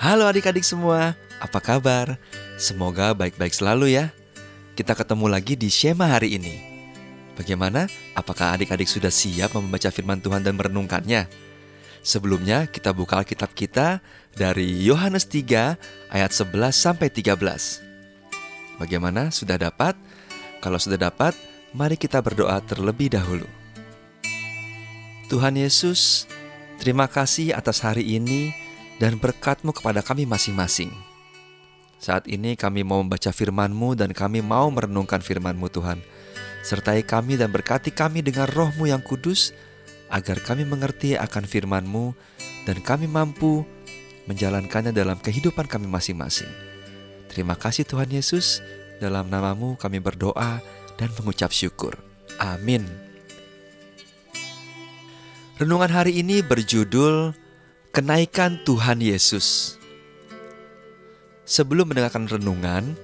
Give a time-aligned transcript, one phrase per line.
[0.00, 1.12] Halo adik-adik semua,
[1.44, 2.16] apa kabar?
[2.56, 4.08] Semoga baik-baik selalu ya.
[4.72, 6.56] Kita ketemu lagi di Shema hari ini.
[7.36, 7.84] Bagaimana?
[8.16, 11.28] Apakah adik-adik sudah siap membaca firman Tuhan dan merenungkannya?
[12.00, 14.00] Sebelumnya kita buka Alkitab kita
[14.32, 15.76] dari Yohanes 3
[16.16, 18.80] ayat 11 sampai 13.
[18.80, 19.28] Bagaimana?
[19.28, 20.00] Sudah dapat?
[20.64, 21.36] Kalau sudah dapat,
[21.76, 23.44] mari kita berdoa terlebih dahulu.
[25.28, 26.24] Tuhan Yesus,
[26.80, 28.69] terima kasih atas hari ini
[29.00, 30.92] dan berkat-Mu kepada kami masing-masing.
[31.96, 36.04] Saat ini kami mau membaca firman-Mu dan kami mau merenungkan firman-Mu Tuhan.
[36.60, 39.56] Sertai kami dan berkati kami dengan roh-Mu yang kudus,
[40.12, 42.12] agar kami mengerti akan firman-Mu
[42.68, 43.64] dan kami mampu
[44.28, 46.48] menjalankannya dalam kehidupan kami masing-masing.
[47.32, 48.60] Terima kasih Tuhan Yesus,
[49.00, 50.60] dalam namamu kami berdoa
[51.00, 51.96] dan mengucap syukur.
[52.36, 52.84] Amin.
[55.56, 57.36] Renungan hari ini berjudul
[57.90, 59.74] Kenaikan Tuhan Yesus.
[61.42, 62.94] Sebelum mendengarkan renungan,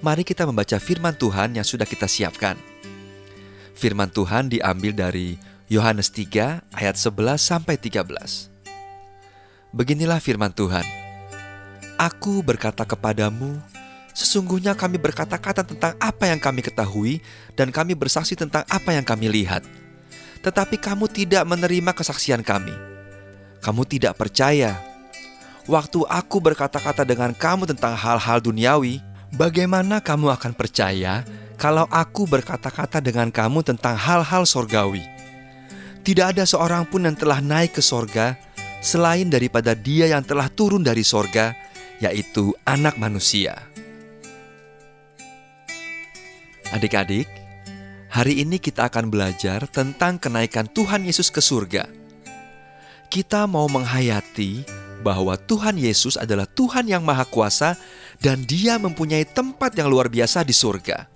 [0.00, 2.56] mari kita membaca firman Tuhan yang sudah kita siapkan.
[3.76, 5.36] Firman Tuhan diambil dari
[5.68, 7.12] Yohanes 3 ayat 11
[7.44, 8.48] sampai 13.
[9.76, 10.88] Beginilah firman Tuhan.
[12.00, 13.60] Aku berkata kepadamu,
[14.16, 17.20] sesungguhnya kami berkata-kata tentang apa yang kami ketahui
[17.52, 19.60] dan kami bersaksi tentang apa yang kami lihat
[20.42, 22.91] tetapi kamu tidak menerima kesaksian kami.
[23.62, 24.74] Kamu tidak percaya.
[25.70, 28.98] Waktu aku berkata-kata dengan kamu tentang hal-hal duniawi,
[29.38, 31.22] bagaimana kamu akan percaya
[31.54, 35.06] kalau aku berkata-kata dengan kamu tentang hal-hal sorgawi?
[36.02, 38.34] Tidak ada seorang pun yang telah naik ke sorga
[38.82, 41.54] selain daripada dia yang telah turun dari sorga,
[42.02, 43.54] yaitu anak manusia.
[46.74, 47.30] Adik-adik,
[48.12, 52.01] Hari ini kita akan belajar tentang kenaikan Tuhan Yesus ke surga.
[53.12, 54.64] Kita mau menghayati
[55.04, 57.76] bahwa Tuhan Yesus adalah Tuhan yang Maha Kuasa
[58.24, 61.12] dan Dia mempunyai tempat yang luar biasa di surga.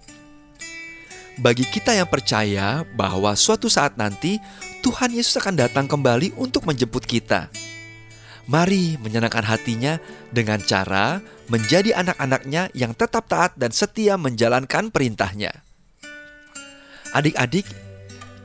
[1.41, 4.37] Bagi kita yang percaya bahwa suatu saat nanti
[4.84, 7.49] Tuhan Yesus akan datang kembali untuk menjemput kita.
[8.45, 9.97] Mari menyenangkan hatinya
[10.28, 15.65] dengan cara menjadi anak-anaknya yang tetap taat dan setia menjalankan perintahnya.
[17.17, 17.65] Adik-adik,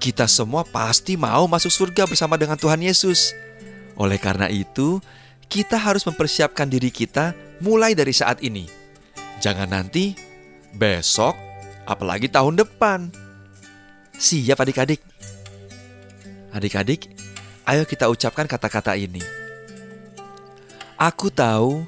[0.01, 3.37] kita semua pasti mau masuk surga bersama dengan Tuhan Yesus.
[3.93, 4.97] Oleh karena itu,
[5.45, 8.65] kita harus mempersiapkan diri kita mulai dari saat ini.
[9.45, 10.17] Jangan nanti,
[10.73, 11.37] besok,
[11.85, 13.13] apalagi tahun depan.
[14.17, 15.05] Siap adik-adik?
[16.49, 17.13] Adik-adik,
[17.69, 19.21] ayo kita ucapkan kata-kata ini.
[20.97, 21.85] Aku tahu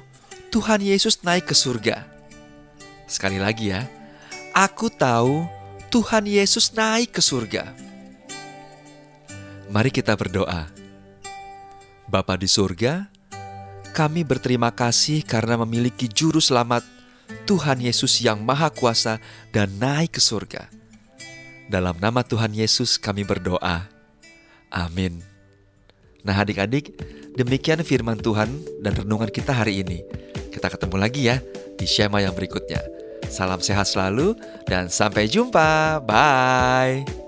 [0.54, 2.06] Tuhan Yesus naik ke surga.
[3.10, 3.90] Sekali lagi ya,
[4.54, 5.46] aku tahu
[5.90, 7.83] Tuhan Yesus naik ke surga.
[9.74, 10.70] Mari kita berdoa.
[12.06, 13.10] Bapa di surga,
[13.90, 16.86] kami berterima kasih karena memiliki juru selamat
[17.42, 19.18] Tuhan Yesus yang Maha Kuasa
[19.50, 20.70] dan naik ke surga.
[21.66, 23.90] Dalam nama Tuhan Yesus kami berdoa.
[24.70, 25.18] Amin.
[26.22, 26.94] Nah adik-adik,
[27.34, 30.06] demikian firman Tuhan dan renungan kita hari ini.
[30.54, 31.42] Kita ketemu lagi ya
[31.74, 32.78] di Shema yang berikutnya.
[33.26, 34.38] Salam sehat selalu
[34.70, 35.98] dan sampai jumpa.
[36.06, 37.23] Bye.